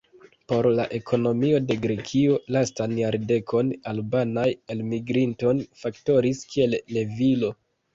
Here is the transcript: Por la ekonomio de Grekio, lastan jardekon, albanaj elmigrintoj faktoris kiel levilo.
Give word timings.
Por 0.51 0.67
la 0.77 0.85
ekonomio 0.99 1.59
de 1.65 1.77
Grekio, 1.83 2.39
lastan 2.57 2.97
jardekon, 3.03 3.71
albanaj 3.95 4.49
elmigrintoj 4.77 5.57
faktoris 5.87 6.47
kiel 6.55 6.81
levilo. 7.01 7.59